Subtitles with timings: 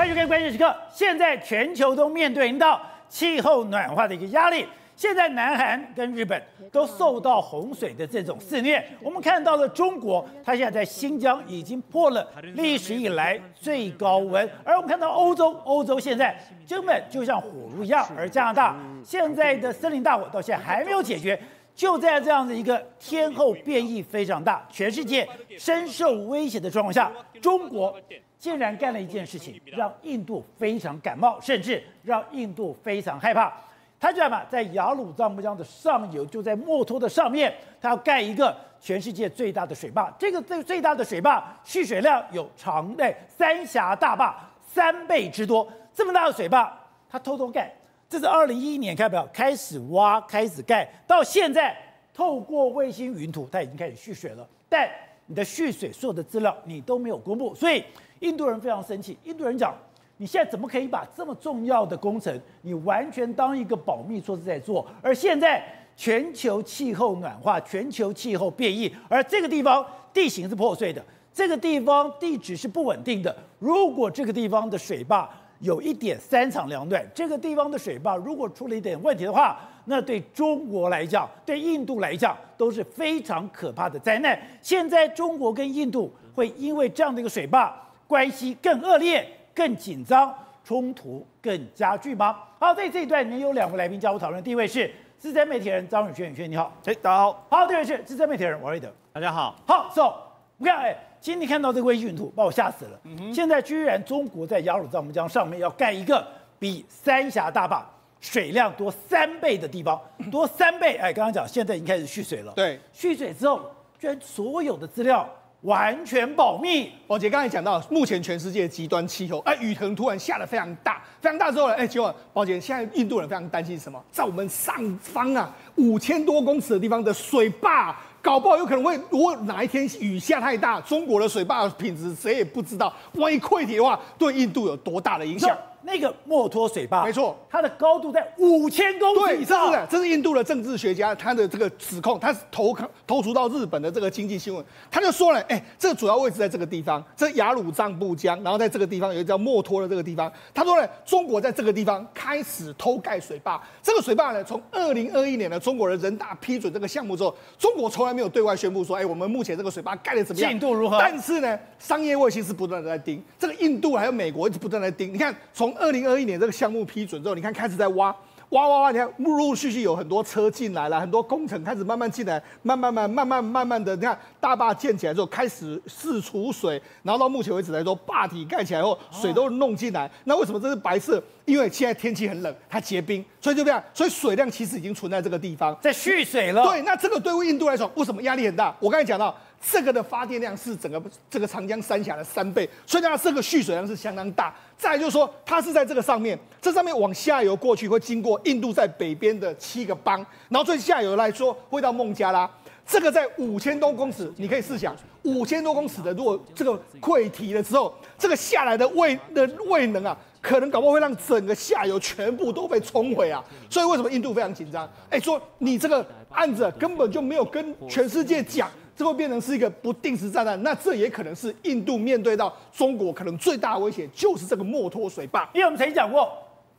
[0.00, 0.74] 欢迎收看关键时刻。
[0.90, 4.66] 现在全球都面对到气候暖化的一个压力。
[4.96, 6.42] 现在南韩跟日本
[6.72, 8.82] 都受到洪水的这种肆虐。
[9.02, 14.48] 我们看到了中国，它现在在新疆已经破了历史以来最高温。
[14.64, 16.34] 而我们看到欧洲，欧洲现在
[16.66, 18.08] 根本就像火炉一样。
[18.16, 18.74] 而加拿大
[19.04, 21.38] 现在的森林大火到现在还没有解决。
[21.74, 25.28] 就在这样的一个天候变异非常大、全世界
[25.58, 27.94] 深受威胁的状况下，中国
[28.40, 33.52] 竟然干了一件事情，让印度非常感冒，甚至让印度非常害怕。
[34.00, 34.42] 他就干嘛？
[34.46, 40.10] 在雅鲁藏布江的上游，就在墨脱的上面，他要盖一个全世界最大的水坝。
[40.18, 44.34] 这个最最大的水坝蓄水量有长的三峡大坝
[44.66, 45.70] 三倍之多。
[45.92, 46.74] 这么大的水坝，
[47.10, 47.70] 他偷偷盖。
[48.08, 51.76] 这是二零一一年开表开始挖，开始盖，到现在
[52.14, 54.48] 透过卫星云图，它已经开始蓄水了。
[54.66, 54.90] 但
[55.26, 57.84] 你的蓄水所有的资料你都没有公布，所以
[58.20, 59.18] 印度人非常生气。
[59.24, 59.74] 印度人讲：
[60.16, 64.86] 你现在怎么可以把这么重要的工程，你完全当一个保密措施在做？
[65.02, 65.62] 而现在
[65.96, 73.34] 全球气候暖化，全球气候变异，而这个地方地形是破碎的，这个地方地质是不稳定的。
[73.58, 75.28] 如果这个地方的水坝，
[75.60, 84.38] 有一点三长两短，这个地方的水坝如果出了一点问题的话，那对中国来讲，对印度来讲都是非常可怕的灾难。
[84.62, 87.76] 现在中国跟印度会因为这样的一个水坝
[88.10, 92.36] 关系更恶劣、更紧张，冲突更加剧吗？
[92.58, 97.46] 好，在这一段里面有两位来宾加入讨论，第一位是资深媒体人张宇轩，宇轩你好，哎，大家好。
[97.48, 99.54] 好，第二位是资深媒体人王瑞德，大家好。
[99.64, 100.12] 好，so
[100.56, 100.96] 你看，哎。
[101.20, 102.98] 今天看到这个卫星云图，把我吓死了。
[103.30, 106.26] 现在居然中国在雅鲁藏布江上面要盖一个
[106.58, 107.86] 比三峡大坝
[108.22, 110.00] 水量多三倍的地方，
[110.32, 110.96] 多三倍。
[110.96, 112.54] 哎，刚刚讲现在已经开始蓄水了。
[112.56, 113.60] 对，蓄水之后，
[113.98, 115.28] 居然所有的资料
[115.62, 116.90] 完全保密。
[117.06, 124.02] 宝杰刚才讲到，目前全世界极端气候，哎，雨可能突然下得非常大，非常大之后呢，哎，结果宝杰现在印度人非常担心什么？
[124.10, 127.96] 在我们上方啊，五千多公尺的地方的水坝。
[128.22, 132.94] 搞不好有可能会，如果哪一天雨下太大，中国的水坝品质谁也不知道。
[133.14, 135.56] 万一溃堤的话，对印度有多大的影响？
[135.82, 139.66] 那个墨脱水坝，没错，它的高度在五千公尺以上。
[139.66, 142.76] 是的，这是印度的政治学家他的这个指控，他是投
[143.06, 153.60] 投出到日本的这个经济新闻，他就说了，哎，这个主要位置在这个地方，这雅鲁藏布江，然后在这个地方有一个叫墨脱的这个地方，他说呢，中国在这个地方开始偷盖水坝。
[153.82, 160.98] 这个水坝呢，从二零二一年的中国的人大批准这个项目之后，中国从来没有对外宣布说，哎，我们目前这个水坝盖的怎么样，进度如何？
[160.98, 165.69] 但是呢，商业卫星是不断的在盯，这个印度还有美国一直不断的盯，你看从。
[165.76, 168.14] 二零二一年这个项目批准之后，你看开始在挖
[168.50, 180.10] 挖挖挖，你看陆陆续续有很多车进来了，很多工程开始慢慢进来，慢慢慢慢慢慢慢的，你看大坝建起来之后开始试储水，然后到目前为止来说，坝体盖起来后水都弄进来。
[180.24, 181.22] 那为什么这是白色？
[181.44, 186.62] 因为现在天气很冷，它结冰，所以就这样，所以水量其实已经存在这个地方，在蓄水了。
[186.64, 188.74] 对，那这个对于印度来说，为什么压力很大？
[188.80, 189.34] 我刚才讲到。
[189.62, 190.98] 这个的发电量是整个
[191.28, 194.54] 这个长江三峡的三倍，所以它这个蓄水量是相当大。
[194.80, 202.50] 再就是说，它是在这个上面，这上面往下游过去会经过印度在北边的七个邦，然后最下游来说会到孟加拉。
[202.86, 213.44] 这个在五千多公尺，你可以试想，五千多公尺的，如果这个溃堤了之后，这个下来的位的位能啊，可能搞不好会让整个下游全部都被冲毁啊。
[213.68, 214.90] 所以为什么印度非常紧张？
[215.10, 218.68] 哎，说你这个案子根本就没有跟全世界讲。
[219.00, 225.48] 这会变成是一个不定时炸弹，那这也可能是印度面对到中国可能最大的威胁，就是这个墨脱水坝。
[225.54, 226.30] 因为我们曾经讲过，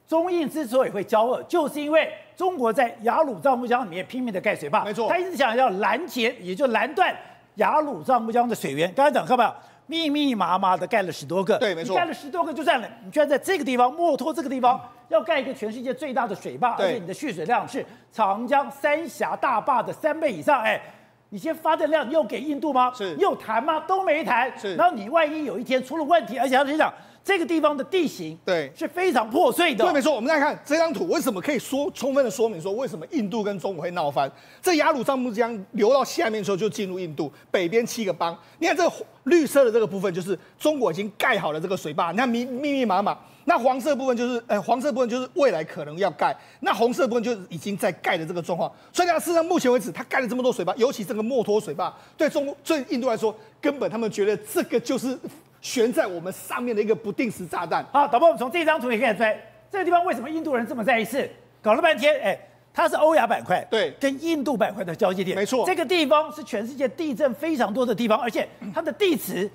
[0.08, 7.12] 中印之所以会交恶，就是因为中国在雅鲁藏布江里面拼命的盖水坝，没错，他一直想要拦截，也就拦断
[7.56, 8.94] 雅鲁藏布江的水源。
[8.94, 9.44] 刚才讲看到
[9.88, 10.04] 没有？
[10.04, 14.80] 密密麻麻的盖了十多个，对，没错，盖了十多个就算了，你居然在这个地方墨脱这个地方
[15.10, 20.80] 要盖一个全世界最大的水坝，而且你的蓄水量是长江三峡大坝的三倍以上，哎。
[21.34, 22.92] 你先发电量，你有给印度吗？
[22.94, 23.80] 是，你有谈吗？
[23.88, 24.52] 都没谈。
[24.60, 26.94] 是，然后你万一有一天出了问题，而且他讲
[27.24, 29.86] 这个地方的地形对是非常破碎的。
[29.86, 30.14] 对，没错。
[30.14, 34.30] 我们再看这张图，为什么可以说充分的说明说为什么印度跟中国会闹翻？
[34.62, 38.38] 这雅鲁藏布江流到下面的时候就进入印度北边七个邦。
[38.60, 38.92] 你看这个
[39.26, 43.18] 绿色的这个部分就是中国已经盖好了这个水坝，你看密密密麻麻。
[43.46, 48.72] 那黄色部分就是，呃，黄色部分就是未来可能要盖，那红色部分就是已经在盖的这个状况。
[48.94, 55.18] 所以呢，事实上目前为止，它盖了这么多水坝，尤其这个墨脱水坝，对中对印度来说，根本他们觉得这个就是
[55.62, 57.86] 悬在我们上面的一个不定时炸弹。
[57.94, 59.40] 好，导播，我们从这张图也看出来，
[59.72, 61.06] 这个地方为什么印度人这么在意？
[61.06, 61.30] 是
[61.62, 62.38] 搞了半天，哎，
[62.74, 69.50] 它是欧亚板块，对，跟印度板块的交界点，没错，这个地方是全世界地震非常多的地方，而且它的地质。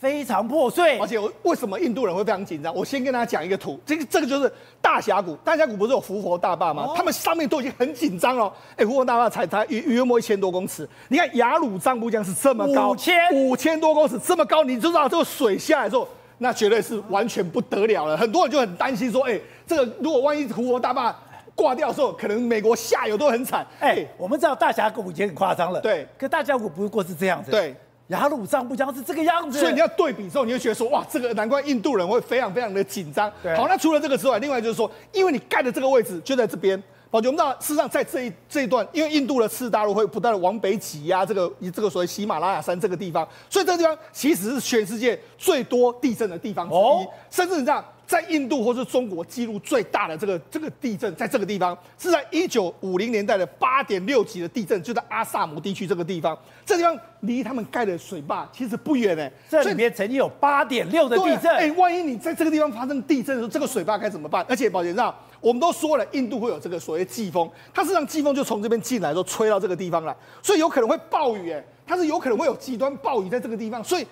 [0.00, 0.98] 非常破碎。
[0.98, 2.74] 而且我为什么印度人会非常紧张？
[2.74, 4.50] 我先跟大家讲一个图，这个这个就是
[4.80, 6.86] 大峡谷，大峡谷不是有胡佛大坝吗？
[6.88, 8.50] 哦、他们上面都已经很紧张了。
[8.76, 16.08] 哎，胡佛大坝才才约约莫一千多公尺，你看雅鲁藏布江是这么高，五千五千多公尺这么高，你就知道这个水下来之后，
[16.38, 18.16] 那绝对是完全不得了了。
[18.16, 21.14] 很多人就很担心说，哎，这个如果万一胡佛大坝
[21.54, 23.66] 挂掉的时候，可能美国下游都很惨。
[23.80, 27.76] 哎，我们知道大峡谷已经很夸张了，对，可大峡谷不过是这样子，对。
[28.10, 33.32] 雅鲁藏布江是这个样子，所以你要对比之后，你会觉得说，哇，这个难怪印度人会非常非常的紧张。
[33.42, 36.80] 对好，那除了这个之外，另外就是说，因为你盖的这个位置就在这边，
[37.10, 47.84] 宝杰，我们知道，事实上在这一这一段，因为印度的次大陆会不断的往北挤压这个以这个所谓喜马拉雅山这个地方，所以这个地方其实是全世界最多地震的地方之一，哦、甚至你知道。
[48.10, 56.36] 在印度或是中国记录最大的这个这个地震，在这个地方是在一九五零年代的八点六级的地震，就在阿萨姆地区这个地方。
[56.66, 61.52] 这地方离他们盖的水坝其实不远哎，这里面曾经有八点六的地震。
[61.52, 64.44] 哎，万一你在这个地方发生地震的时候，这个水坝该怎么办？
[64.48, 74.06] 而且宝杰上，我们都说了，印度会有这个所谓季风，它实际上季风就从这边进来，都吹到这个地方来，所以有可能会暴雨哎，它是有可能会有极端暴雨在这个地方，所以。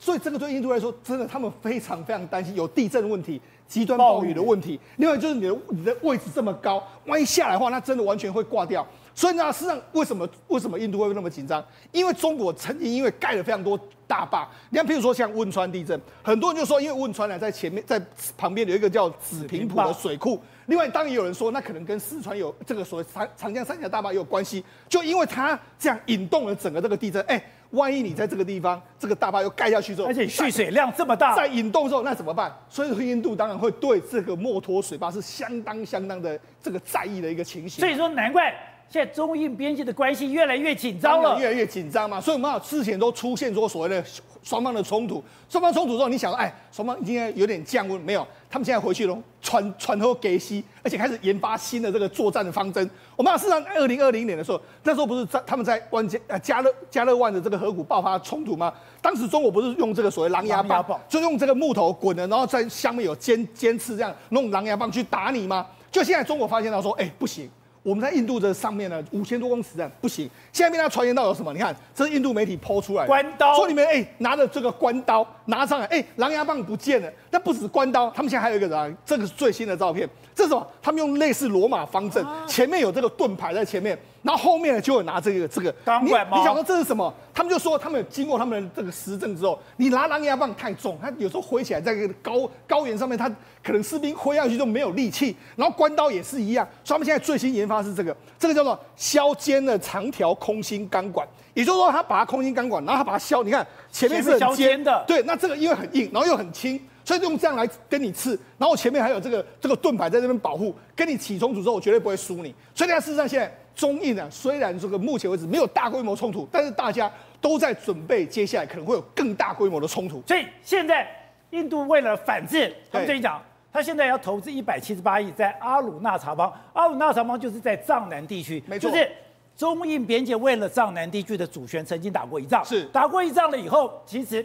[0.00, 3.38] 所以这个对印度来说，真的他们非常非常担心有地震的问题、
[3.68, 4.80] 极端暴雨的问题。
[4.96, 8.84] 另外就是你的你的位置这么高，万一下来的话，那真的完全会挂掉。
[9.14, 11.62] 所以呢，实际上为什么为什么印度会那么紧张？
[11.92, 18.02] 因为中国曾经因为盖了非常多大坝，你看，譬如说像汶川地震，很多人就说，因为汶川呢在前面在
[18.38, 20.40] 旁边有一个叫紫坪埔的水库。
[20.66, 27.42] 另外，当然也有人说，那可能跟四川有这个所谓长长江三峡大坝也有关系，就因为它这样引动了整个这个地震，哎。
[27.70, 32.50] 万一你在这个地方，这个大坝又盖下去之后，而且蓄水量这么大，在引动之后，那怎么办？
[32.68, 37.80] 所以印度当然会对这个墨脱水坝是相当相当的这个在意的一个情形。
[37.80, 38.54] 所以说，难怪
[38.88, 42.20] 现在中印边界的关系越来越紧张了，越来越紧张嘛。
[42.20, 44.04] 所以我们之前都出现说所谓的
[44.42, 48.26] 双方的冲突，双方冲突之后，你想说，哎，双方已经有点降温，没有？
[48.48, 52.88] 他们现在回去了，传传后给息，而且开始研发新的这个作战的方针。
[53.16, 58.72] 我们事实上，二零二零年的时候，那时候不是在他们在湾加呃加勒加勒万的这个河谷爆发冲突吗？
[59.02, 65.66] 当时中国不是用这个所谓狼牙棒，棒就用这个木头滚的，然后在下面有尖尖刺，这样弄狼牙棒去打你吗？
[65.90, 67.50] 就现在中国发现到说，哎，不行。
[67.86, 70.28] 我们在印度的上面呢，五千多公尺的不行。
[70.52, 71.52] 现在被他传言到有什么？
[71.52, 77.08] 你看，这是印度媒体抛出来的，关刀，说你们哎拿着这个关刀拿上来，哎狼牙棒不见了。
[77.30, 78.96] 那不止关刀，他们现在还有一个人？
[79.06, 80.66] 这个是最新的照片，这是什么？
[80.82, 83.96] 他们用类似罗马方阵，前面有这个盾牌在前面。
[84.26, 87.14] 然后后面呢，就有拿这个这个，你你想说这是什么？
[87.32, 93.30] 他们就说他们经过他们的这个实证之后，你拿狼牙棒太重，他有时候挥起来在这个高高原上面，他
[93.62, 95.36] 可能士兵挥下去就没有力气。
[95.54, 101.24] 然后关刀也是一样，所以他们现在最新研发是这个，这个叫做削尖的长条空心钢管，
[101.54, 106.80] 也就是说他把它空心钢管，然后他把它削，你看前面是很尖，削尖的，对，那这个因为很硬，然后又很轻。
[107.04, 112.52] 所以用这样来跟你刺，然后前面还有这个这个盾牌在这边保护，跟你起冲突之后，我绝对不会输你。
[112.74, 117.08] 所以，事实上现在中印啊，虽然这个目前为止没有大规模冲突，但是大家
[117.40, 120.20] 都在准备接下来可能会有更大规模的冲突。
[120.26, 121.06] 所以现在
[121.50, 123.40] 印度为了反制，他们跟你讲，
[123.72, 129.08] 他现在要投资一百七十八亿在阿鲁纳查邦，阿鲁纳查邦就是在藏南地区，没错，就是
[129.56, 134.44] 中印边界为了藏南地区的主权曾经打过一仗，是打过一仗了以后，其实。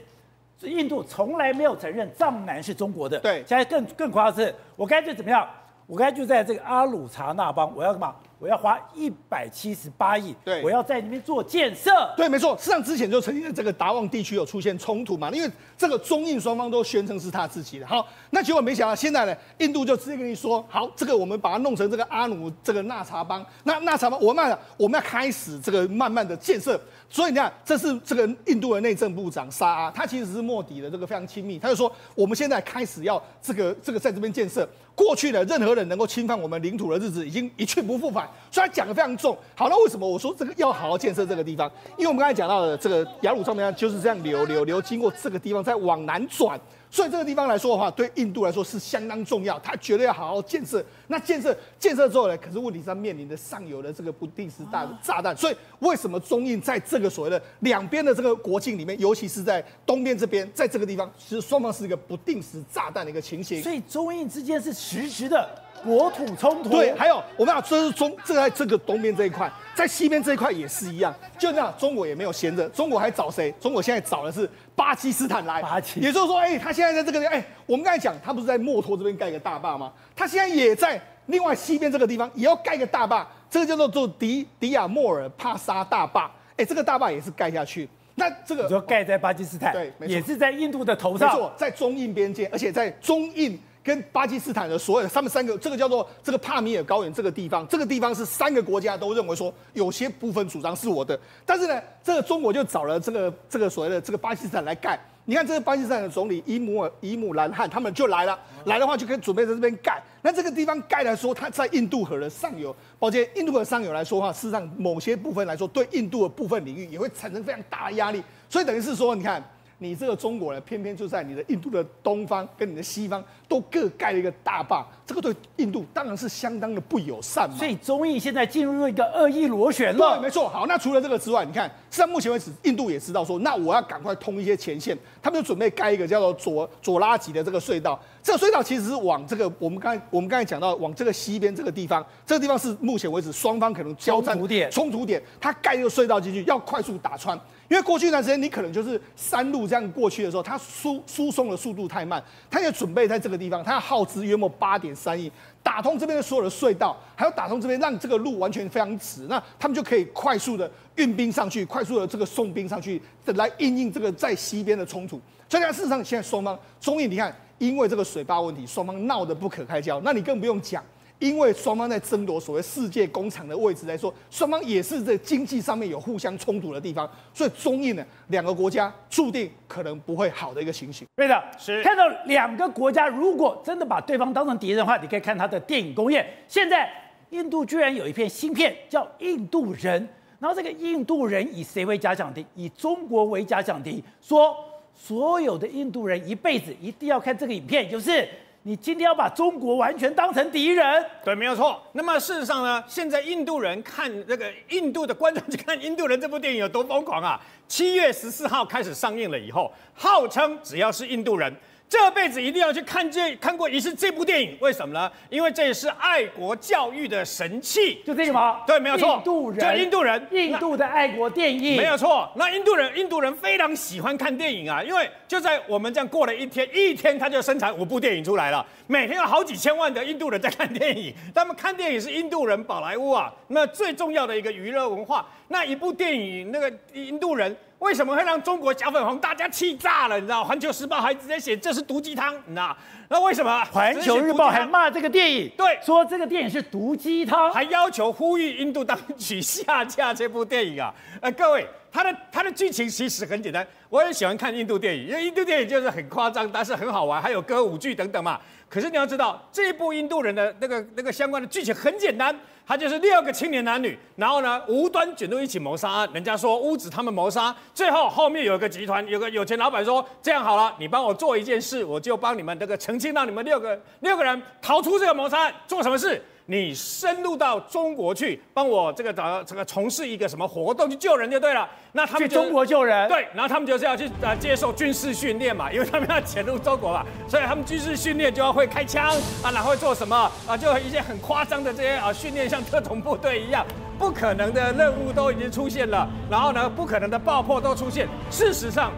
[0.64, 3.18] 印度从来没有承认藏南是中国的。
[3.18, 5.44] 对，现在更更夸张的是，我干脆怎么样？
[5.88, 8.14] 我干脆就在这个阿鲁查那邦，我要干嘛？
[8.42, 11.92] 我要花一百七十八亿，对，我要在那边做建设。
[12.18, 12.58] 对，没错。
[12.58, 17.86] 实际上之前就曾经在这个达旺地区有出现冲突嘛，因为这个中印双方都宣称是他自己的。
[17.86, 26.82] 好，那结果没想到现在呢，印度就直接跟你说，好，这个我们把它弄成这个阿努这个纳查邦，那纳查邦，我们我们要开始这个慢慢的建设。
[27.12, 34.68] 所以你看，这是这个印度的内政部长沙阿，他其实是莫迪的这个非常亲密，他就说，我们现在开始要这个这个在这边建设。
[34.94, 39.38] 过去的任何人能够侵犯我们领土的日子已经一去不复返，所以讲的非常重。
[39.56, 41.72] 好，那为什么我说这个要好好建设这个地方？
[41.98, 46.60] 因为我们刚才讲到的这个雅鲁藏布江就是这样流流流经过这个地方再往南转。
[46.94, 50.84] 所以这个地方来说的话，对印度来说是相当重要，他绝对要好好建设。
[51.08, 52.38] 那建设建设之后呢？
[52.38, 55.34] 可是问题是他面临的上游的这个不定时大炸弹。
[55.38, 63.64] 所以为什么中印在这个所谓的两边的这个国境里面，尤其是在东边这边，在这个地方，其实双方是一个不定时炸弹的一个情形。
[63.64, 65.50] 所以中印之间是实时的
[65.84, 66.70] 国土冲突。
[66.70, 71.14] 对，还有我们讲这是中，这在这个东边这一块，在西边这一块也是一样。
[71.38, 73.54] 就那样，中国也没有闲着，中国还找谁？
[73.60, 74.50] 中国现在找的是。
[74.74, 75.62] 巴基斯坦来，
[75.98, 79.92] 也就是说，哎，他现在在这个地方，哎，我们刚才讲，他不是在墨脱这边盖个大坝吗？
[80.16, 87.88] 他现在也在另外西边这个地方，也要盖个大坝，这个叫做做迪迪亚莫尔帕沙大坝，哎，这个大坝也是盖下去。
[88.16, 105.00] 那这个就盖在巴基斯坦，对，也是在印度的头上，没错，在中印边界，而且在中印跟巴基斯坦的所有他们三个，这个叫做这个帕米尔高原这个地方，这个地方是三个国家都认为说有些部分主张是我的，但是呢，这个中国就找了这个这个所谓的这个巴基斯坦来盖。
[105.26, 110.02] 你看，这个巴基斯坦的总理伊姆尔伊姆兰汗，他们就来了，来的话就可以准备在这边盖。
[110.24, 118.22] 那这个地方盖来说，它在印度河的上游，抱歉，印度河上游来说的话，事实上某些部分来说，对印度的部分领域也会产生非常大的压力。
[118.50, 119.44] 所以等于是说，你看。
[119.84, 127.58] 你这个中国呢，偏偏就在你的印度的东方跟你的西方都各盖了一个大坝，这个对印度当然是相当的不友善嘛。
[127.58, 130.18] 所以中印现在进入一个恶意螺旋了。
[130.18, 130.48] 对，没错。
[130.48, 138.00] 好，那除了这个之外，你看，实际上目前为止，印度也知道说，那我要赶快通一些前线，他们就准备盖一个叫做佐佐拉吉的这个隧道。
[138.22, 144.70] 这个隧道其实是往这个我们刚才我们刚才讲到往这个西边这个地方，这个地方是目前为止双方可能交战冲突点。
[144.70, 147.36] 冲突点，他盖一个隧道进去，要快速打穿。
[147.72, 155.32] 因为过去一段时间，你可能就是山路这样过去的时候，它输输送的速度太慢，它也准备在这个地方，它要耗资约莫八点三亿，
[155.64, 163.02] 打通这边的所有的隧道，还要打通这边，让这个路完全非常直，那他们就可以快速的运兵上去，快速的这个送兵上去，
[163.36, 165.18] 来应应这个在西边的冲突。
[165.48, 170.84] 所以，事实上，现在双方中印，你看，因为这个水坝问题，双方闹得不可开交，那你更不用讲。
[171.22, 181.08] 因为双方在争夺所谓世界工厂的位置来说，双方也是在经济上面有互相冲突的地方，所以中印呢两个国家注定可能不会好的一个情形。
[181.16, 186.28] 对的，是看到两个国家如果真的把对方当成敌人的话，你可以看他的电影工业。
[186.48, 186.92] 现在
[187.30, 190.02] 印度居然有一片新片叫《印度人》，
[190.40, 192.44] 然后这个印度人以谁为假想敌？
[192.56, 194.56] 以中国为假想敌，说
[194.96, 198.28] 所有的印度人一辈子一定要看这个影片，就是。
[198.64, 201.04] 你今天要把中国完全当成敌人？
[201.26, 201.82] 对，没有错。
[201.94, 207.42] 那么事实上呢，现在印度人看那个印度的观众去看《印度人》这部电影有多疯狂啊！
[207.68, 211.52] 七月十四号开始上映了以后，号称只要是印度人。
[211.92, 215.12] 这辈子一定要去看这看过一次这部电影，为什么呢？
[215.30, 218.62] 因为这也是爱国教育的神器，就这个吗？
[218.66, 219.18] 对，没有错。
[219.18, 222.32] 印度人，就印度人，印度的爱国电影，没有错。
[222.38, 231.14] 那印度人，印度人非常喜欢看电影啊，因为就在我们这样过了一天，一天他就生产五部电影出来了，每天有好几千万的印度人在看电影。
[231.36, 235.28] 他们看电影是印度人宝莱坞啊，那最重要的一个娱乐文化。
[235.52, 237.56] 那一部电影，那个印度人。
[237.80, 240.16] 为什么会让中国假粉红大家气炸了？
[240.20, 242.78] 你知道，《环球时报》还直接写这是毒鸡汤，你知道？
[243.10, 243.64] 那为什么？
[243.72, 250.94] 《环球日报》还骂这个电影，对，说这个电影是毒鸡汤，还要求呼吁印度当局下架这部电影啊！
[251.22, 258.40] 呃，各位，它的它的剧情其实很简单，我也喜欢看印度电影，因为印度电影就是很夸张，但是很好玩，还有歌舞剧等等嘛。
[258.70, 262.34] 可是你要知道，这一部印度人的那个那个相关的剧情很简单。
[262.66, 266.10] 他就是六个青年男女，然后呢，无端卷入一起谋杀案。
[266.14, 275.54] 人家说屋子他们谋杀，最后后面有个集团，有个有钱老板说：“这样好了，你帮我做一件事，我就帮你们这个澄清，让你们六个六个人逃出这个谋杀案。
[275.68, 281.66] 做什么事？”你深入到中国去，帮我这个找这个从事一个什么活动去救人就对了。
[281.94, 293.66] 那他们去中国救人，对，然后他们就是要去呃接受军事训练嘛，因为他们要潜入中国嘛，所以他们军事训练就要会开枪啊，然后会做什么啊，就一些很夸张的这些啊训练，像特种部队一样，
[293.98, 298.10] 不可能的任务都已经出现了，然后呢，不可能的爆破都出现。
[298.30, 298.92] 事实上。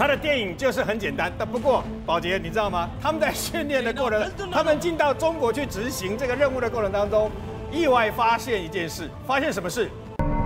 [0.00, 2.88] 他的电影就是很简单，但不过宝杰，你知道吗？
[3.02, 7.30] 他们在训练的过程，他们进到中国去执行这个任务的过程当中，
[7.70, 9.90] 意外发现一件事，发现什么事？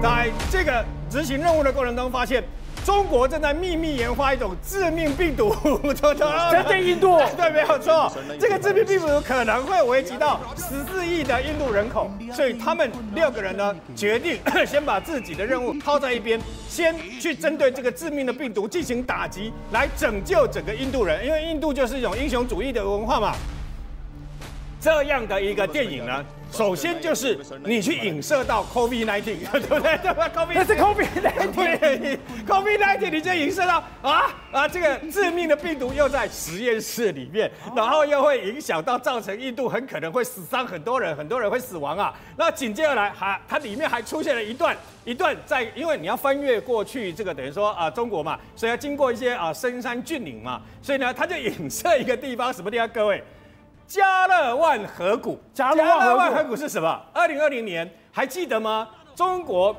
[0.03, 2.43] 在这个执行任务的过程当中，发现。
[2.85, 5.55] 中国正在秘密研发一种致命病毒，
[5.95, 8.13] 针对印度， 对，没有错。
[8.39, 23.35] 这个致命病毒可能会危及到十四亿的印度人口，所以他们六个人呢，决定 先把自己的任务抛在一边，先去针对这个致命的病毒进行打击，来拯救整个印度人，因为印度就是一种英雄主义的文化嘛。
[24.85, 26.23] 这样的一个电影呢，
[26.53, 29.97] 首先就是你去影射到 COVID-19， 对不对？
[29.97, 32.19] 对吧？COVID，那是 COVID-19。
[32.47, 42.13] COVID-19，你就影射到啊啊，这个致命的病毒又在实验室里面，然后又会影响到造成印度很可能会死伤很多人，很多人会死亡啊。
[42.37, 44.77] 那紧接着来还它里面还出现了一段
[45.07, 52.87] 一段在，因为你要翻越过去这个等于说啊中国嘛，所以要经过一些啊深山峻岭嘛，所以呢，它就影射一个地方，什么地方？
[52.89, 53.25] 各位。
[53.87, 57.01] 加勒万河谷，加勒万河谷是什么？
[57.13, 58.89] 二零二零年还记得吗？
[59.15, 59.75] 中国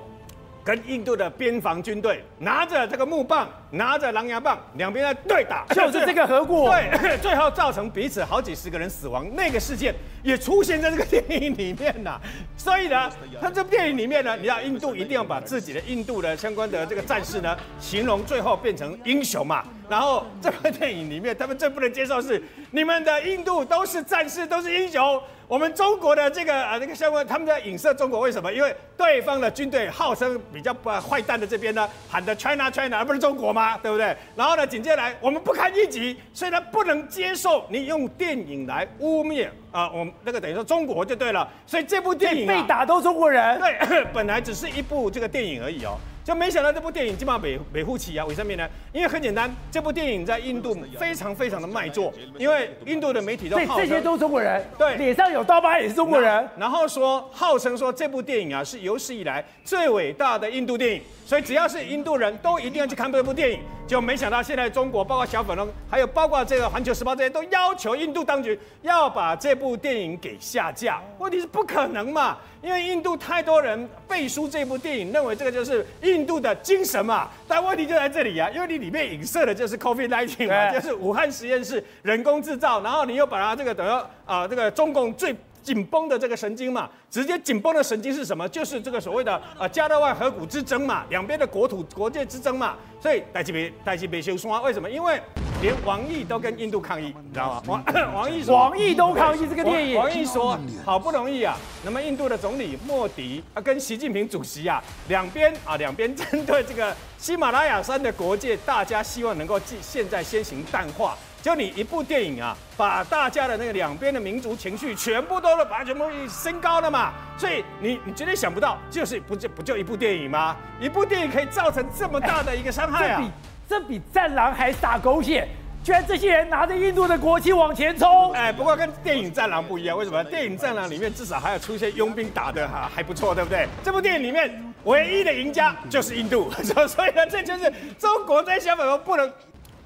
[0.66, 6.72] 跟印度的边防军队拿着这个木棒，拿着狼牙棒，两边在对打， 就是这个合果。
[7.00, 9.94] 对，最后造成彼此好几十个人死亡，那个事件
[10.24, 12.20] 也出现在这个电影里面呐。
[12.58, 13.08] 所以呢，
[13.40, 19.64] 他这部电影里面呢，你知道印度一定要把自己的印度的相关的这个战士呢，形容最后变成英雄嘛。
[19.88, 22.42] 然后这部电影里面，他们最不能接受是
[22.72, 25.22] 你们的印度都是战士，都是英雄。
[25.48, 28.52] 我们中国的这个啊，那个相关，他们在影射中国，为什么？
[28.52, 33.78] 因为对方的军队号称比较不坏蛋的这边呢，喊的 China China，而不是中国吗？
[33.78, 34.16] 对不对？
[34.36, 41.48] 然后呢，紧接着来，我们不堪一击，所以呢，不能接受你用电影来污蔑啊，我们那个等于说中国就对了。
[41.68, 45.98] 所以这部电影、啊、被打都中国人，对， 本来只是一部这个电影而已哦。
[46.26, 48.68] 就没想到这部电影基本上美美护起啊，为什么呢？
[48.92, 63.60] 因为很简单，这部电影在印度非常非常的卖座，因为印度的媒体都号这些都是中国人，对，脸上有刀疤也是中国人，然后说号称说这部电影啊是有史以来最伟大的印度电影，所以只要是印度人都一定要去看这部电影。
[63.88, 72.38] 就没想到现在中国包括小粉龙，还有包括这个环球时报这些都要求印度当局要把这部电影给下架，问题是不可能嘛？
[72.64, 77.30] 因为印度太多人背书这部电影，认为这个就是印度的精神嘛。
[77.48, 85.36] 但问题就在这里啊，因为你里面影射的就是 COVID-19 嘛，就是武汉实验室人工制造，然后你又把它这个等于啊这个中共最。
[85.66, 88.48] 紧绷的这个神经嘛，直接紧绷的神经是什么？
[88.50, 92.76] 就是这个所谓的呃加勒万河谷之争嘛，两边的国土国界之争嘛。
[93.02, 94.88] 所以戴季别戴季别修说为什么？
[94.88, 95.20] 因为
[95.62, 97.84] 连王毅都跟印度抗议，你知道吗？
[97.96, 99.98] 王王毅说，王毅都抗议这个电影。
[99.98, 111.18] 王毅说，好不容易啊，那么印度的总理莫迪啊跟习近平主席啊两边啊两边针对这个喜马拉雅山的国界，大家希望能够现在先行淡化。
[111.46, 120.58] 就你一部电影啊，把大家的那个两边的民族情绪全部都把全部升高了嘛，所以你你绝对想不到，就是不就不就一部电影吗？
[120.80, 123.22] 一部电影可以造成这么大的一个伤害啊！
[123.22, 123.32] 这比
[123.70, 125.48] 这比战狼还洒狗血，
[125.84, 128.34] 居然这些人拿着印度的国旗往前冲！
[128.34, 130.24] 哎，不过跟电影战狼不一样，为什么？
[130.24, 133.68] 电影战狼里面至少还有出现佣兵打的哈还不错，对不对？
[133.84, 136.50] 这部电影里面唯一的赢家就是印度，
[136.90, 139.32] 所以呢，这就是中国这些小粉红不能。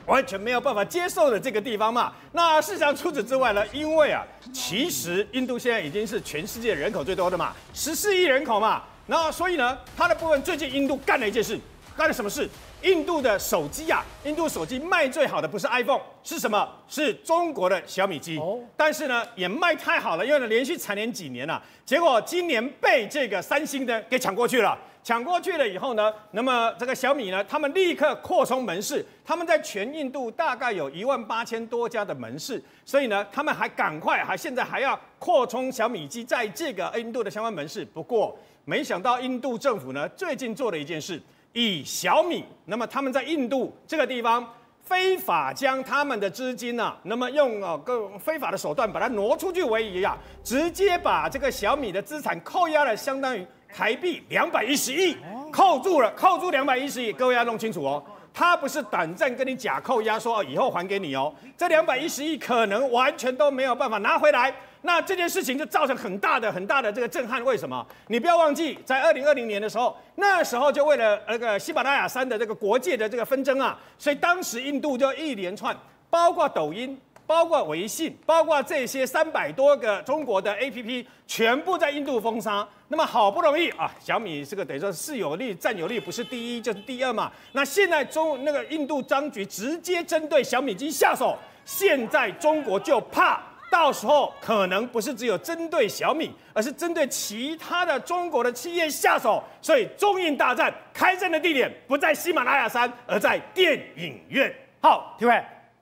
[0.09, 2.11] 完全没有办法接受的这个地方嘛。
[2.31, 8.81] 那事实上除此之外呢，因为啊，其实印度现在已经是全世界人口最多的嘛，十四亿人口嘛。
[9.05, 11.59] 那所以呢，它的部分最近印度干了一件事，
[11.95, 12.49] 干了什么事？
[12.81, 16.67] 印度的手机啊，印度手机卖最好的不是 iPhone，是什么？
[16.87, 18.39] 是中国的小米机。
[18.77, 24.77] 但是呢，也卖太好了，因为呢连续蝉联几年了，结果今年被这个三星的给抢过去了。
[25.09, 37.83] 抢过去了以后呢，那么这个小米呢，他们立刻扩充门市，他们在全印度大概有一万八千多家的门市，所以呢，他们还赶快还现在还要扩充小米机在这个印度的相关门市。
[37.85, 41.19] 不过，没想到印度政府呢最近做了一件事，
[41.53, 44.47] 以小米，那么他们在印度这个地方
[44.89, 53.45] 非法将他们的资金啊，那么用啊各种非法的手段把它挪出去为宜啊，直接把这个小米的资产扣押了，相当于。
[53.71, 55.15] 台币两百一十亿
[55.51, 67.43] 扣住了，扣住两百一十亿，各位要弄清楚哦，他不是短暂跟你假扣押说以后还给你哦，这两百一十亿可能完全都没有办法拿回来，那这件事情就造成很大的很大的这个震撼。
[67.43, 67.85] 为什么？
[68.07, 75.75] 你不要忘记，在二零二零年的时候，那时候就为了那个喜马拉雅山的这个国界的这个纷争啊，所以当时印度就一连串，
[76.09, 76.99] 包括抖音。
[77.27, 82.67] 包括微信，包括这些三百多个中国的 APP，全部在印度封杀。
[82.87, 87.31] 那么好不容易啊，小米这个等于说是有利占有率不是第一就是第二嘛。
[87.51, 93.39] 那现在中那个印度当局直接针对小米机下手，现在中国就怕
[93.71, 99.43] 到时候可能不是只有针对小米，而是针对其他的中国的企业下手。
[99.61, 104.53] 所以中印大战开战的地点不在喜马拉雅山，而在电影院。
[104.81, 105.31] 好，体会。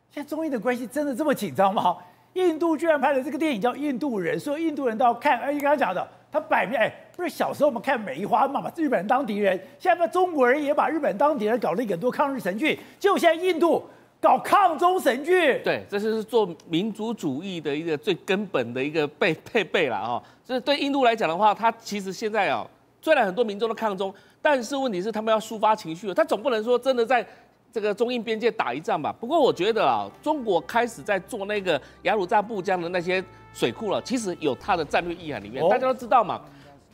[0.10, 1.98] 现在中印的关系真的这么紧张吗？
[2.34, 5.40] 印度居然拍了这个电影叫《印度人》，说印度人都要看。
[5.40, 12.80] 而你刚刚讲的，他摆明哎，不是小时候我们看梅花嘛，把日本人当敌人，现在中国人也把日本当敌人，搞了很多抗日神剧。
[13.00, 13.84] 就现在印度
[14.20, 20.24] 搞抗中神剧，对，这就是做民族主义的一个最根本的一个配配备了啊。
[20.46, 22.68] 这、是、对印度来讲的话，它其实现在啊，
[23.02, 27.26] 虽然很多民众都抗中，但是问题是他们要抒发情绪，他总不能说真的在。
[27.70, 29.14] 这个中印边界打一仗吧。
[29.20, 35.62] 不过我觉得啊，中国开始在做那个雅鲁藏布江的那些水库了，其实有它的战略意涵里面。
[35.70, 36.42] 大家都知道嘛，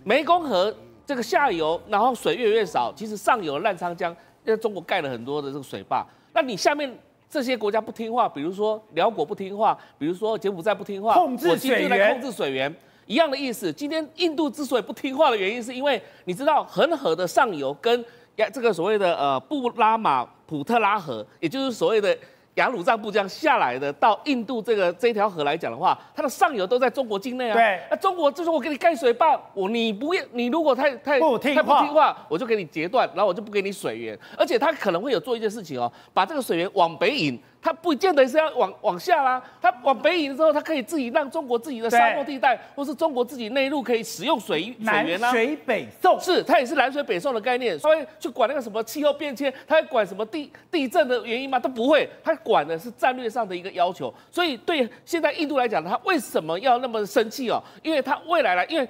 [0.03, 4.11] 湄公河这个下游，然后水越来越少，其实上游澜沧江，
[4.43, 6.05] 因为中国盖了很多的这个水坝。
[6.33, 6.91] 那你下面
[7.33, 12.71] 这些国家不听话，比如说辽国不听话，比如说柬埔寨不听话，控制水源，控制水源。
[13.07, 13.73] 一样的意思。
[13.73, 22.15] 今天印度之所以不听话的原因，是因为你知道恒河的上游跟呀这个所谓的呃布拉马普特拉河，也就是所谓的。
[22.55, 27.53] 雅鲁藏布江下来的到印度这个这条河来讲的话，它的上游都在中国境内啊。
[27.53, 27.79] 对。
[27.89, 34.17] 那中国就是我给你盖水坝，我你不要，你如果太太不听话，太不听话，我就给你截断，然后我就不给你水源。
[34.37, 37.41] 而且他可能会有做一件事情哦，把这个水源往北引。
[37.63, 45.27] 它不见得是要往往下啦，它往北引之后，它可以自己让中国自己的沙漠地带，或是中国自己内陆可以使用水水源啊。
[45.27, 47.79] 南水北送是，它也是南水北送的概念。
[47.79, 51.57] 所以去管那个什么气候变迁，它会管什么地地震的原因吗？
[51.57, 54.13] 都不会，它管的是战略上的一个要求。
[54.29, 57.63] 所以对现在印度来讲，它为什么要那么生气哦？
[57.81, 58.85] 因为它未来来，因为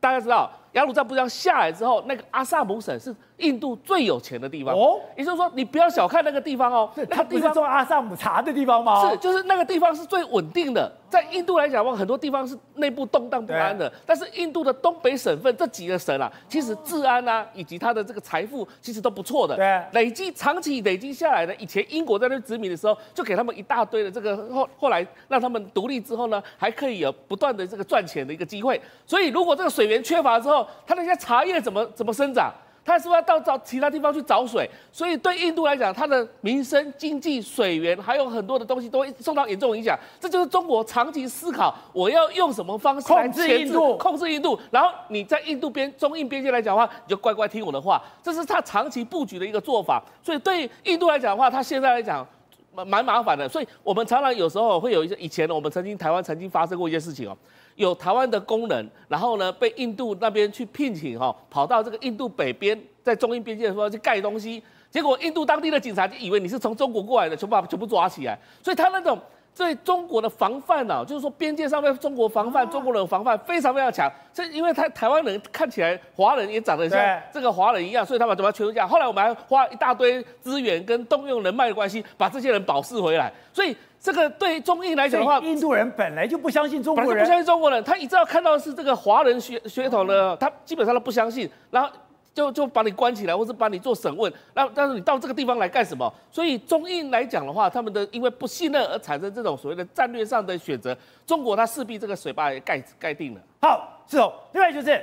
[0.00, 0.50] 大家知道。
[0.72, 5.00] 雅鲁藏布江下来之后，那个阿萨姆省是印度最有钱的地方哦。
[5.16, 6.90] 也就是说，你不要小看那个地方哦。
[7.10, 9.10] 它地方种阿萨姆茶的地方吗？
[9.10, 10.90] 是，就是那个地方是最稳定的。
[11.08, 13.92] 在印度来讲的话，很多地方是内部动荡不安的。
[14.06, 19.56] 但是印度的东北省份这几个省啊，其实治安啊，以及它的这个财富其实都不错的。
[19.56, 28.80] 对，累积长期累积下来的，以前英国在那殖民的时候，就给他们一大堆的这个后后来让他们独立之后呢，还可以有不断的这个赚钱的一个机会。
[29.04, 31.44] 所以如果这个水源缺乏之后，他那些茶。
[31.44, 32.52] 叶怎么怎么生长？
[32.82, 34.68] 它是不是要到找其他地方去找水？
[34.90, 39.96] 所以对印度来讲，它的民生、经济、水源还有很多的东西都会受到严重影响。
[40.18, 43.96] 这就是中国长期思考，我要用什么方式控制印度？
[43.98, 44.58] 控制印度。
[44.70, 48.02] 然后你在印度边中印边界来讲的话，你就乖乖听我的话。
[48.22, 50.02] 这是他长期布局的一个做法。
[50.22, 52.26] 所以对印度来讲的话，他现在来讲
[52.74, 53.46] 蛮蛮麻烦的。
[53.48, 57.36] 所以我们常常有时候会有一些以前呢，我们曾经台湾曾经发生过一些事情哦。
[57.80, 69.18] 有台湾的工人，然后呢，被印度那边去聘请哈，跑到这个印度北边，在中印边界的时候去盖东西，结果印度当地的警察就以为你是从中国过来的，全部把全部抓起来，所以他那种
[69.56, 77.00] 对中国的防范呢，就是说边界上面中国防范中国人防范非常非常强，这因为他台湾人看起来华人也长得像
[77.32, 83.74] 这个华人一样，所以他把怎么全部这样，后来我们还花一大堆资源跟动用人脉的关系，把这些人保释回来，所以。
[84.00, 91.90] 这个对中印来讲的话，印度人本来就不相信中国人，不相信中国人，他一直要看到是这个华人血血统的，他基本上都不相信，然后
[92.32, 94.32] 就就把你关起来，或是把你做审问。
[94.54, 96.10] 那但是你到这个地方来干什么？
[96.30, 103.40] 所以中印来讲的话，他们的因为不信任而产生这种所谓的战略上的选择，中国他势必这个水坝也盖盖定了。
[103.60, 104.32] 好，是哦。
[104.52, 104.98] 另外就是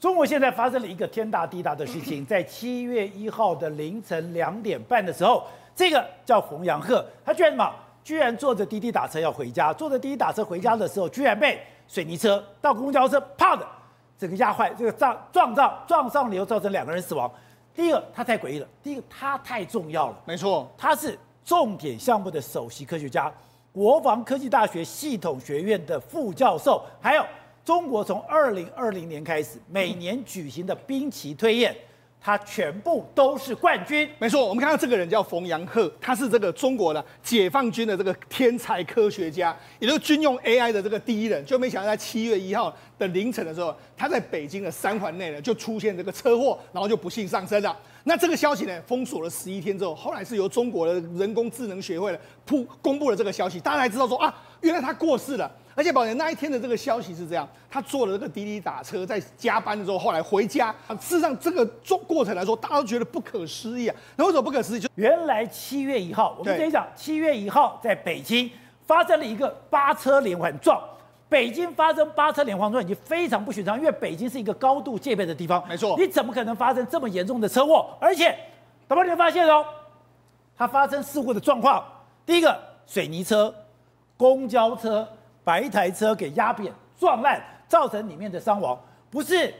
[0.00, 5.44] 中国现在发生了一个天大地大的事情，在七月一号的凌晨两点半的时候，
[5.76, 7.72] 这个叫洪阳鹤，他居然什么？
[8.04, 13.66] 居然坐着滴滴打车要回家，坐着滴滴打车回家的时候，居然被水泥车到公交车啪的
[14.18, 17.30] 这个压坏，这个撞撞到撞上了以后造成两个人死亡。
[17.74, 23.32] 第一个他太诡异了，第一个他太重要了，没错，他是重点项目的首席科学家，
[23.72, 27.24] 国防科技大学系统学院的副教授，还有
[27.64, 31.74] 中国从二零二零年开始每年举行的兵棋推演。
[32.24, 34.46] 他全部都是冠军，没错。
[34.48, 41.44] 我们看到这个人叫冯阳鹤，他是这个中国的解放军的这个天才科学家，也就是军用 AI 的这个第一人。
[41.44, 47.76] 就没想到在七月一号的凌晨的时候，他在北京的三环内呢就出现这个车祸，然后就不幸丧生了。
[48.04, 55.50] 那这个消息呢封锁了十一天之后，后来是由中国的人工智能学会了铺公布了这个消息，大家才知道说啊，原来他过世了。
[55.76, 60.72] 而且宝杰那一天的这个消息是这样，他坐了这个滴滴打车，在加班的时候，后来回家。
[61.00, 63.96] 事实上，这个做过程来说，大家都觉得不可思议啊。
[64.14, 64.80] 那为什么不可思议？
[64.80, 68.48] 就原来七月一号，我们跟你讲，七月一号在北京
[68.86, 70.80] 发生了一个八车连环撞。
[71.28, 75.66] 北京发生八车连环撞已经非常不寻常，因为北京是一个高度戒备的地方。
[75.66, 77.88] 没错，你怎么可能发生这么严重的车祸？
[77.98, 78.32] 而且，
[78.86, 79.64] 宝宝你会发现哦，
[80.56, 81.84] 它发生事故的状况，
[82.24, 82.56] 第一个
[82.86, 83.52] 水泥车、
[84.16, 85.08] 公交车。
[85.44, 88.76] 把一台车给压扁、撞烂，造成里面的伤亡，
[89.10, 89.54] 不是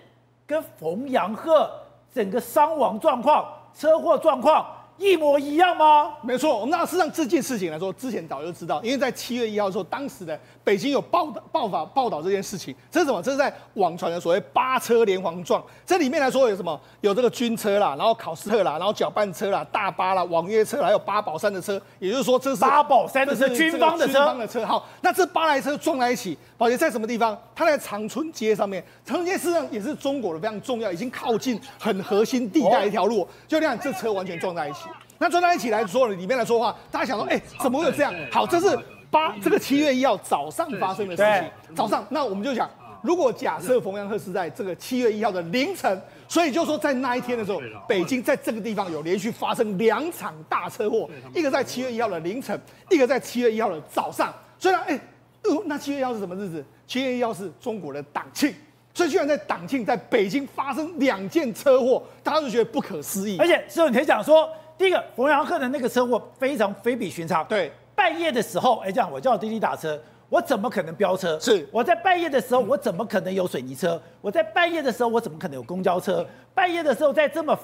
[0.47, 1.70] 跟冯阳鹤
[2.12, 6.12] 整个伤亡状况、车祸状况一模一样吗？
[6.22, 12.74] 没错，我们那事实上这件事情来说，之前早就知道，因为在七月一号的时候，当时的北京有报道、报法、报道这件事情。
[12.90, 13.20] 这是什么？
[13.20, 15.62] 这是在网传的所谓八车连环撞。
[15.85, 16.80] 这里面来说有什么？
[17.00, 21.80] 有这个军车啦，然后考斯特啦，然后搅拌车啦，大巴啦，网约车，还有八宝山的车。
[21.98, 24.12] 也就是说，这是八宝山的车，军方的车。
[24.12, 24.64] 军方的车。
[24.64, 27.37] 好，那这八台车撞在一起，宝杰在什么地方？
[27.54, 28.83] 它在长春街上面。
[29.04, 33.26] 长春街事实上也是中国的非常重要，已经靠近很核心地带一条路。
[33.48, 34.84] 就这样，这车完全撞在一起。
[35.18, 38.14] 那坐在一起来说，里面来说话，大家想说，哎，怎么会有这样？
[38.31, 38.79] 好，这是
[39.11, 41.74] 八这个七月一号早上发生的事情。
[41.74, 42.68] 早上，那我们就讲，
[43.03, 52.59] 如果假设冯阳鹤是在这个七月一号的凌晨，所以就说在那一天的时候，北京在这个地方有连续发生两场大车祸，一个在七月一号的凌晨，
[52.90, 54.33] 一个在七月一号的早上。
[54.59, 54.98] 虽然，哎。
[55.46, 56.64] 呃，那七月一号是什么日子？
[56.87, 58.50] 七月一号是中国的党庆，
[58.94, 63.37] 所以居然在党庆在北京发生两件车祸，大家都觉得不可思议。
[63.38, 67.44] 而且，所以你可以讲说，第一个冯阳鹤的那个车祸非常非比寻常。
[67.46, 71.38] 对，半夜的时候，哎，这样我叫滴滴打车，我怎么可能飙车？
[71.40, 74.00] 是我在半夜的时候，我怎么可能有水泥车？
[74.20, 76.26] 我在半夜的时候，我怎么可能有公交车？
[76.54, 77.58] 半夜的时候，在这么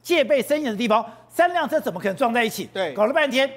[0.00, 2.66] 戒备森严的地方，三辆车怎么可能撞在一起？
[2.72, 3.50] 对，搞了半天，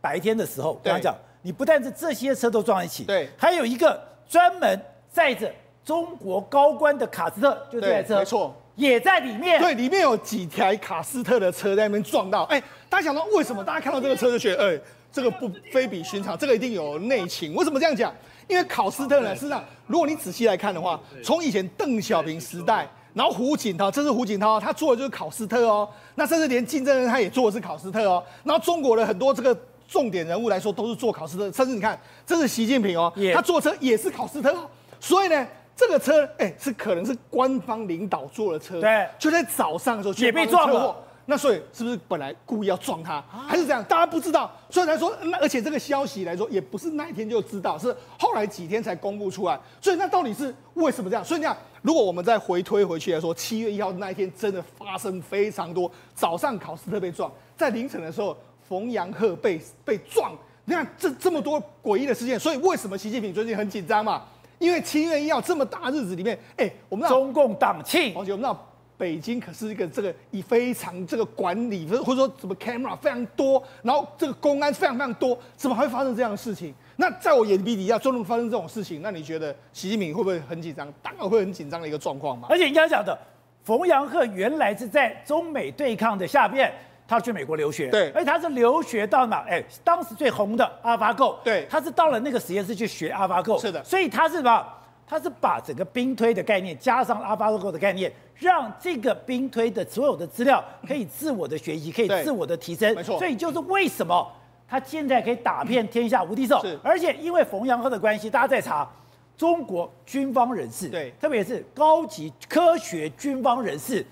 [0.00, 1.14] 白天的时候，我跟他讲。
[1.42, 4.78] 你不但是这些车都撞在一起，对，还有一个专门
[5.10, 5.50] 载着
[5.82, 9.60] 中国高官的卡斯特，就这台车，没错，也在里面。
[9.60, 12.44] 对，里面有几台卡斯特的车在那边撞到。
[12.44, 13.62] 哎，大家想到为什么？
[13.64, 14.80] 大家看到这个车就觉得，哎，
[15.12, 17.54] 这个不非比寻常，这个一定有内情。
[17.54, 18.14] 为什么这样讲？
[18.48, 25.88] 因为考斯特呢，事实上，如果你仔细来看的话，从以前邓小平时代，然后胡锦涛，这是胡锦涛，他做的就是考斯特哦。
[26.14, 28.22] 那甚至连金正恩他也做的是考斯特哦。
[28.44, 29.56] 然后中国的很多这个。
[29.90, 34.64] 重点人物来说，都是做考斯特，甚至你看，这是习近平哦他坐车也是考斯特哦。
[35.00, 35.44] 所以呢，
[35.80, 40.94] 这个车哎、欸，是可能是官方领导坐的车，对，就在早上的时候也被撞了。
[41.24, 43.82] 那所以是不是本来故意要撞他，还是这样？
[43.84, 49.58] 大家不知道，所以才说那而且这个消息来说，也不是那一天就知道，是后来几天才公布出来。
[49.80, 51.24] 所以那到底是为什么这样？
[51.24, 58.36] 所以你看，如果我们再回推回去来说，七月一号那一天真的发生非常多，早上考斯特被撞，在凌晨的时候。
[58.68, 60.30] 冯阳鹤被被撞，
[60.64, 64.22] 你看这这么多诡异的事件，所以为什么习近平最近很紧张嘛？
[64.60, 68.56] 因为七月一号这么大日子里面，哎，我们中共党庆，而且我们那
[68.98, 76.74] 北京可是一个这个以非常这个管理，或者说什么 camera 非常多，然后这个公安非常非常多，怎么还会发生这样的事情？
[76.96, 80.92] 那在我眼皮底下就能发生这种事情，那你觉得习近平会不会很紧张？
[81.02, 82.46] 当然会很紧张的一个状况嘛。
[82.50, 83.18] 而且你刚才讲的，
[83.64, 86.70] 冯阳鹤原来是在中美对抗的下边。
[87.10, 89.44] 他去美国留学，对，而且他是留学到哪？
[89.48, 94.64] 哎，当时最红的 AlphaGo，对，他是到了那个实验室去学 AlphaGo，是的，所以他是什么？
[95.08, 103.18] 他是把整个兵推的概念加上 AlphaGo 的概念，让这个兵推的所有的资料可以自我的学习，可以自我的提升，没错。
[103.18, 104.30] 所以就是为什么
[104.68, 106.78] 他现在可以打遍天下无敌手，是。
[106.80, 108.88] 而且因为冯阳鹤的关系，大家在查
[109.36, 114.06] 中国军方人士，对，特别是高级科学军方人士，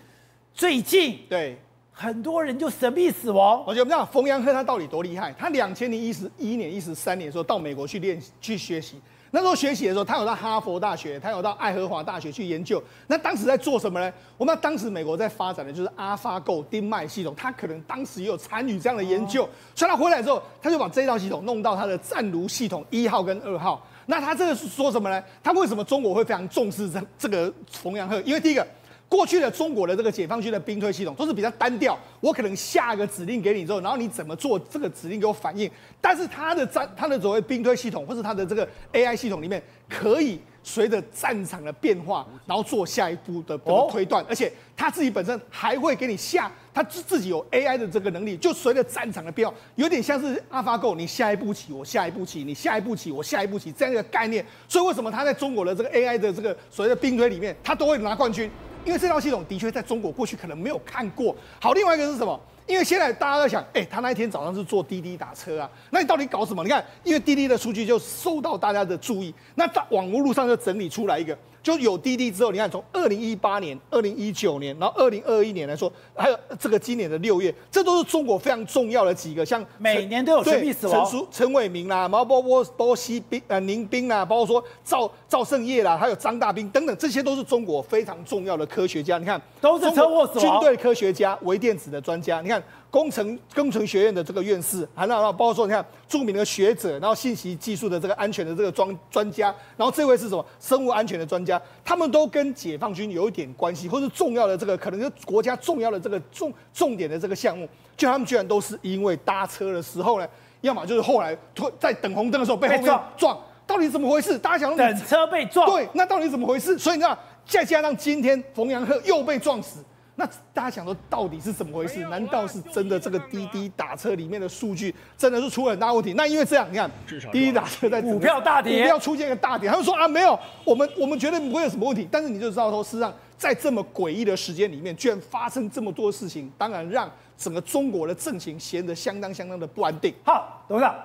[0.53, 1.57] 最近对。
[2.01, 3.61] 很多人就神秘死亡。
[3.67, 5.35] 我觉得我们知道冯阳鹤他到底多厉害。
[5.37, 9.01] 他两千零一十一年、一十三年的时候到美国去练、去学习。
[9.33, 12.81] 那时候学习的时候，他有到哈佛大学，他有到爱荷华大学去研究。
[13.09, 14.13] 那当时在做什么呢？
[14.37, 19.47] 我们当时美国在发展的就是 AlphaGo 丁脉系统，他可能当时也有参与这样的研究。
[19.75, 23.85] 所以他回来之后，他就把这套系统弄到他的战卢系统一号跟二号。
[24.07, 25.21] 那他这个是说什么呢？
[25.43, 28.21] 他为什么中国会非常重视这这个冯阳鹤？
[28.21, 28.65] 因为第一个。
[29.09, 35.71] 过去的中国的这个解放军的兵推系统都是比较单调，我可能下个指令给你之后，然后你怎么做这个指令给我反应。
[36.01, 43.57] 但是它的战，它的所谓兵推系统或是它的这个 AI 系统里面，可以随着战场的变化，然后做下一步的
[43.90, 54.44] 推断，而且它自己本身还会给你下，它自自己有 AI 的这个能力，就随着战场的变化，有点像是 AlphaGo，你下一步棋，我下一步棋，你下一步棋，我下一步棋这样一个概念。
[54.68, 58.51] 所以为什么它在中国的这个 AI 的这个所谓的兵推里面，它都会拿冠军？
[58.85, 61.35] 因为这套系统的确在中国过去可能没有看过。
[61.61, 62.38] 好，另外一个是什么？
[62.67, 66.62] 因为现在大家在想，哎，他那一天早上是坐滴滴打车啊，那你到底搞什么？
[66.62, 71.37] 你看，因为滴滴的数据就受到大家的注意，那在网络路上就整理出来一个。
[71.62, 89.18] 就有滴滴之后，你看从二零一八年、二零一九年，然后二零二一年来说，还有这个今年的六月，这都是中国非常重要的几个，像每年都有神秘死亡，陈书、陈伟明啦，然后包括包括西兵呃宁兵啦，包括说赵赵胜业啦，还有张大兵等等，这些都是中国非常重要的科学家。
[89.18, 92.62] 你看，都是车祸死亡，军队科学家、微电子的专家，你看。
[92.90, 110.27] 工程工程学院的这个院士，还有包括说你看著名的学者，然后信息技术的这个安全的这个专专家，然后这位是什么生物安全的专家，他们都跟解放军有一点关系，或是重要的这个可能是国家重要的这个重重点的这个项目，就他们居然都是因为搭车的时候呢，
[110.62, 111.37] 要么就是后来
[111.79, 114.38] 在等红灯的时候被后面撞，撞，到底怎么回事？
[114.38, 116.79] 大家想等车被撞，对，那到底怎么回事？
[116.79, 117.05] 所以你
[117.46, 119.85] 再加上今天冯阳鹤又被撞死。
[120.20, 122.00] 那大家想说到底是怎么回事？
[122.09, 126.12] 难道是真的这个滴滴打车里面的数据真的是出了很大问题？
[126.14, 126.90] 那因为这样，你看
[127.31, 132.09] 滴滴打车在 股票大跌，股票出现一个大跌，他们说啊没有，我们我们绝对不会有什么问题。
[132.11, 140.12] 但是你就知道说，事实上在这么诡异的时间里面，居然发生这么多事情，当然让整个中国的政情显得相当相当的不安定。
[140.24, 140.96] 好，董事长，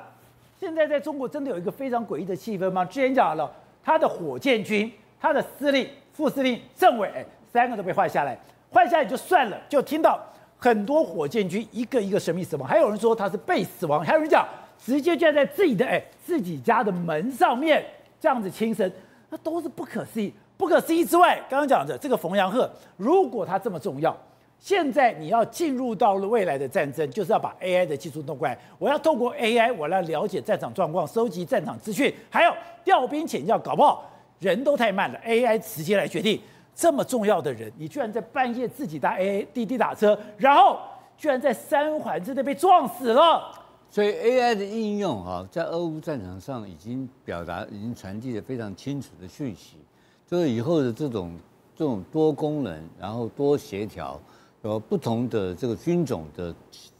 [0.59, 2.83] 现在在中国真的有一个非常诡异的气氛吗？
[2.83, 3.51] 之前讲了，
[3.83, 8.35] 他的火箭军，他的司令、副司令、政委，三个都被换下来。
[8.73, 10.19] 换下来就算了，就听到
[10.57, 14.45] 很多火箭军一个一个神秘死亡，还有人说他是被死亡，还有人讲
[14.83, 17.85] 直接就在自己的哎自己家的门上面
[18.19, 18.91] 这样子轻生，
[19.29, 20.33] 那都是不可思议。
[20.57, 24.15] 不可思议之外，刚刚讲的这个冯阳鹤，如果他这么重要，
[24.59, 28.57] 现在你要进入到了未来的战争，就是要把 AI 的技术弄过来。
[28.79, 32.53] 我要透过 AI，我来了解战场状况，收集战场资讯，还有
[32.85, 34.09] 调兵遣将，搞不好
[34.39, 36.39] 人都太慢了，AI 直接来决定。
[36.75, 40.79] 这么重要的人，你居然在半夜自己搭 A A 滴滴打车，然后
[41.17, 43.59] 居然在三环之内被撞死了。
[43.89, 49.77] 所以 AI 的应用哈，在俄乌战场上已经表达，已经传递了非常清楚的讯息。
[50.25, 51.37] 就是以后的这种
[51.75, 54.19] 这种多功能，然后多协调，
[54.63, 56.55] 有不同的这个军种的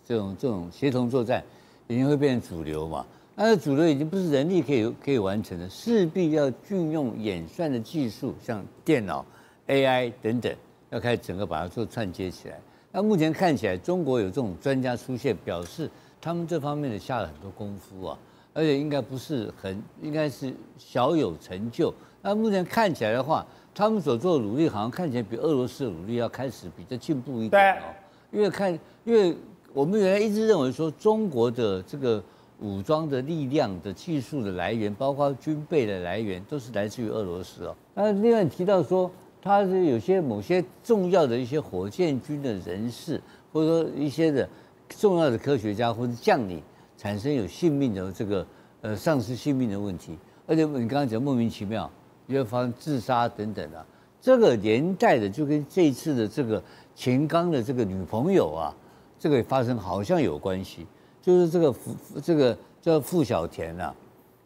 [0.06, 1.44] 这种这种协同作战，
[1.88, 3.04] 已经会变成主流嘛。
[3.36, 9.26] 但是主流已经不是人力可以可以完成的，势必要运用演算的技术，像电脑、
[9.67, 10.54] AI 等等，
[10.89, 12.60] 要开始整个把它做串接起来。
[12.91, 15.89] 那目前看起来，中国有这种专家出现，表示
[16.21, 18.19] 他们这方面的下了很多功夫啊，
[18.54, 21.93] 而且应该不是很，应该是小有成就。
[22.21, 27.86] 那目前看起来的话，他们所做的努力好像看起来比俄罗斯的努力要开始比较进步一点哦。
[28.32, 28.71] 因为看，
[29.04, 29.36] 因为
[29.73, 32.23] 我们原来一直认为说中国的这个
[32.60, 37.76] 武装的力量的技术的来源，包括军备的来源，都是来自于俄罗斯哦。
[37.95, 39.10] 那另外提到说，
[39.44, 44.48] 他是有些某些重要的一些火箭军的人士，或者说一些的
[44.88, 46.62] 重要的科学家或者将领，
[46.98, 48.48] 产生有性命的这个
[48.80, 51.92] 呃丧失性命的问题，而且你刚刚讲莫名其妙。
[52.26, 53.86] 因为发生自杀等等啊，
[54.22, 56.64] 这个连带的就跟这次的这个
[56.96, 58.74] 秦刚的这个女朋友啊，
[59.20, 60.88] 这个发生好像有关系，
[61.22, 61.92] 就是这个付
[62.24, 63.94] 这个叫付小田啊，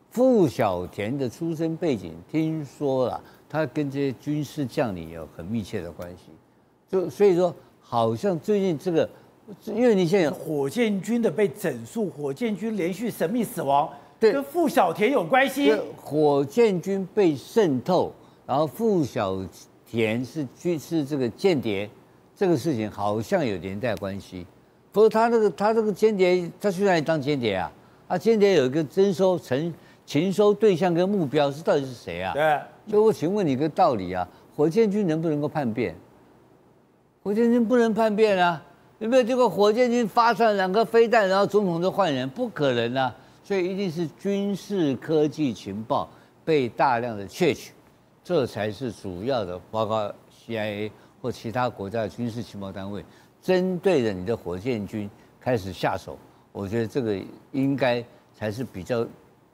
[0.09, 6.31] 付小田的出生背景听说了，他跟这些军事将领有很密切的关系，
[6.89, 9.09] 就所以说好像最近这个，
[9.65, 13.89] 因为你现在火箭军的被整肃，火箭军连续神秘死亡。
[14.19, 15.73] 对，跟傅小田有关系。
[15.95, 18.11] 火箭军被渗透，
[18.45, 19.37] 然后傅小
[19.85, 21.89] 田是军是这个间谍，
[22.35, 24.45] 这个事情好像有连带关系。
[24.91, 27.71] 不过他那个他这个间谍，他去哪里当间谍啊？
[28.09, 29.73] 他间谍有一个征收成
[30.07, 32.33] 情收对象跟目标是到底是谁啊？
[32.33, 32.59] 对。
[32.89, 35.93] 所以我请问你一个道理啊，火箭军能不能够叛变？
[37.21, 38.63] 火箭军不能叛变啊！
[38.99, 42.27] 有没有这个火箭军发出来两个飞弹，然后总统就换人？
[42.29, 43.13] 不可能啊！
[43.43, 46.09] 所以一定是军事科技情报
[46.45, 47.73] 被大量的窃取，
[48.23, 49.59] 这才是主要的。
[49.69, 50.89] 包括 CIA
[51.21, 53.03] 或其他国家的军事情报单位，
[53.41, 55.09] 针对着你的火箭军
[55.41, 56.17] 开始下手。
[56.53, 57.19] 我觉得这个
[57.51, 59.05] 应该才是比较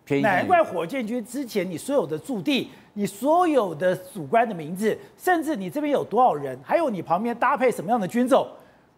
[0.05, 0.21] 偏。
[0.21, 8.47] 难怪火箭军之前你所有的驻地、你所有的主官的名字，甚至你这边有多少人，还有你旁边搭配什么样的军种，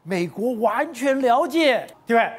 [0.03, 2.31] 美国完全了解，对不对？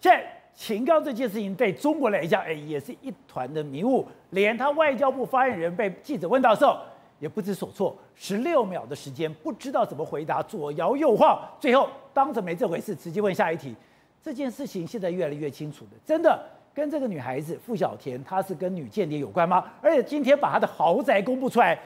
[0.00, 0.36] 现在。
[0.52, 4.06] 秦刚这件事情对中国来讲，哎，也是一团的迷雾。
[4.30, 6.76] 连他外交部发言人被记者问到的时候，
[7.18, 7.96] 也不知所措。
[8.14, 13.74] 十六秒的时间，不知道怎么回答，左摇右晃，最后当着没这回事，直接问下一题。
[14.22, 16.38] 这件事情现在越来越清楚的，真的
[16.74, 19.64] 跟这个女孩子傅小田，她是跟女间谍有关吗？
[19.82, 21.78] 而且今天把她的豪宅公布出来。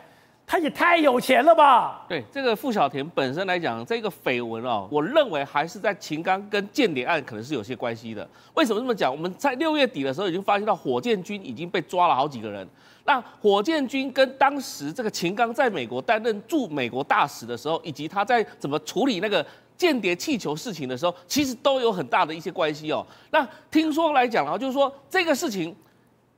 [0.47, 2.05] 她也太有钱了吧？
[2.07, 8.29] 对这个傅小田本身来讲，这个绯闻哦，我认为还是在秦刚跟间谍案可能是有些关系的。
[8.53, 9.11] 为什么这么讲？
[9.11, 12.69] 我们在六月底的时候已经发现到火箭军已经被抓了好几个人。
[13.07, 19.45] 那火箭军跟当时这个秦刚在美国担任驻美国大使的时候，以及他在怎么处理那个
[19.77, 23.07] 间谍气球事情的时候，其实都有很大的一些关系哦。
[23.31, 25.75] 那听说来讲啊，就是说这个事情。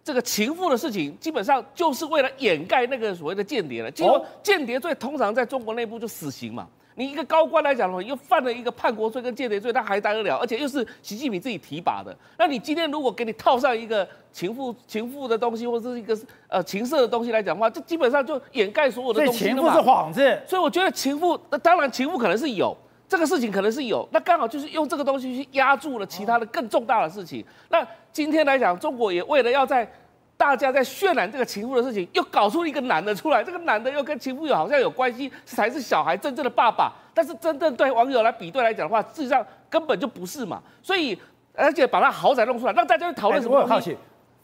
[0.07, 3.91] 这个情妇的事情，基本上就是为了掩盖那个所谓的间谍了。
[3.91, 6.65] 结果间谍罪通常在中国内部就死刑嘛。
[6.95, 10.37] 你一个高官来讲的话，又犯了一个叛国罪跟间谍罪，他还待得了？
[10.37, 12.17] 而且又是习近平自己提拔的。
[12.39, 19.63] 那你今天如果给你套上一个情妇情妇的东西，或者是一个呃情色的东西来讲的话，这基本上就掩盖所有的东西了嘛。
[19.63, 22.77] 情妇是幌子，所以我觉得情妇，那当然情妇可能是有
[23.09, 27.45] 这个事情，可能是有，那刚好就是用这个东西去压住了其他的更重大的事情。
[27.69, 29.89] 那今天来讲，中国也为了要在
[30.37, 36.93] 大家在渲染这个情妇的事情，又搞出一个男的出来，这个男的又跟情妇有好像有关系，才是小孩真正的爸爸。
[37.15, 40.63] 但是真正对网友来比对来讲的话，事实上根本就不是嘛。
[40.83, 41.19] 所以，
[41.55, 43.67] 而且把他豪宅弄出来，让大家去讨论什么？
[43.67, 43.97] 好奇。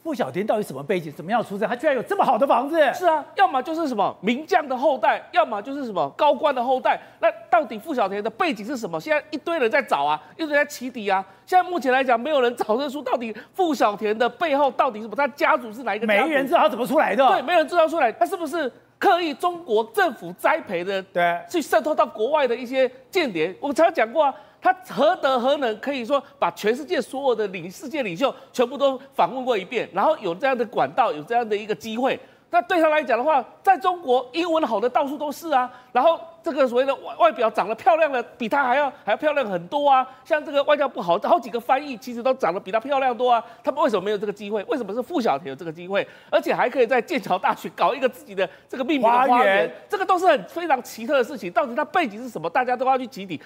[0.02, 1.12] 傅小田到底什么背景？
[1.12, 1.68] 怎么样出身？
[1.68, 2.76] 他居然有这么好的房子？
[2.92, 7.00] 是啊，要么就是什么名将的后代，要么就是什么高官的后代。
[7.20, 9.00] 那到底傅小田的背景是什么？
[9.00, 11.24] 现在一堆人在找啊，一堆人在起底啊。
[11.46, 15.14] 现在目前来讲，没有人找得出到底傅小田的背后到底是什么？
[15.14, 16.06] 他家族是哪一个？
[16.06, 17.24] 没人知道他怎么出来的。
[17.28, 21.00] 对，没人知道出来，他是不是刻意中国政府栽培的？
[21.04, 23.54] 对，去渗透到国外的一些间谍。
[23.60, 24.34] 我常常讲过啊。
[24.62, 32.18] 他何德何能，可以说把全世界所有的领世界领袖全部都访问过一遍，然后有这样的管道，有这样的一个机会。
[32.48, 44.62] 那对他来讲的话，在中国英文好的到处都是啊，然后这个所谓的外外表长得漂亮的比他还要还要漂亮很多啊，像这个外交部好好几个翻译其实都长得比他漂亮多啊，他们为什么没有这个机会？
[44.64, 49.68] 为什么是傅小田有这个机会，而且还可以在剑桥大学搞一个自己的这个秘密的花园？
[49.88, 52.50] 这个都是很非常奇特的事情，到底他背景是什么？
[52.50, 53.40] 大家都要去集体。